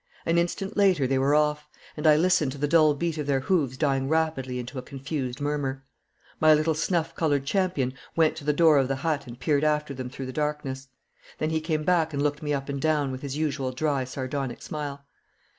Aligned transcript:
An 0.25 0.39
instant 0.39 0.75
later 0.75 1.05
they 1.05 1.19
were 1.19 1.35
off, 1.35 1.69
and 1.95 2.07
I 2.07 2.15
listened 2.15 2.51
to 2.53 2.57
the 2.57 2.67
dull 2.67 2.95
beat 2.95 3.19
of 3.19 3.27
their 3.27 3.41
hoofs 3.41 3.77
dying 3.77 4.09
rapidly 4.09 4.57
into 4.57 4.79
a 4.79 4.81
confused 4.81 5.39
murmur. 5.39 5.83
My 6.39 6.55
little 6.55 6.73
snuff 6.73 7.13
coloured 7.13 7.45
champion 7.45 7.93
went 8.15 8.35
to 8.37 8.43
the 8.43 8.51
door 8.51 8.79
of 8.79 8.87
the 8.87 8.95
hut 9.05 9.27
and 9.27 9.39
peered 9.39 9.63
after 9.63 9.93
them 9.93 10.09
through 10.09 10.25
the 10.25 10.33
darkness. 10.33 10.87
Then 11.37 11.51
he 11.51 11.61
came 11.61 11.83
back 11.83 12.13
and 12.15 12.23
looked 12.23 12.41
me 12.41 12.51
up 12.51 12.67
and 12.67 12.81
down, 12.81 13.11
with 13.11 13.21
his 13.21 13.37
usual 13.37 13.71
dry 13.71 14.03
sardonic 14.03 14.63
smile. 14.63 15.05